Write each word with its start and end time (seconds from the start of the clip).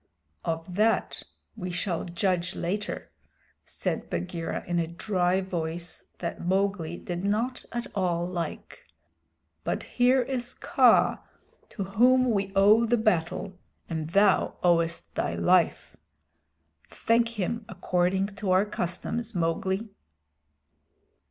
"Of 0.43 0.73
that 0.73 1.21
we 1.55 1.69
shall 1.69 2.05
judge 2.05 2.55
later," 2.55 3.11
said 3.65 4.09
Bagheera, 4.09 4.63
in 4.65 4.79
a 4.79 4.87
dry 4.87 5.41
voice 5.41 6.05
that 6.17 6.41
Mowgli 6.41 6.97
did 6.97 7.23
not 7.23 7.65
at 7.71 7.85
all 7.93 8.25
like. 8.27 8.83
"But 9.63 9.83
here 9.83 10.23
is 10.23 10.55
Kaa 10.55 11.19
to 11.69 11.83
whom 11.83 12.31
we 12.31 12.51
owe 12.55 12.87
the 12.87 12.97
battle 12.97 13.59
and 13.87 14.09
thou 14.09 14.55
owest 14.63 15.13
thy 15.13 15.35
life. 15.35 15.95
Thank 16.89 17.37
him 17.39 17.63
according 17.69 18.25
to 18.37 18.49
our 18.49 18.65
customs, 18.65 19.35
Mowgli." 19.35 19.87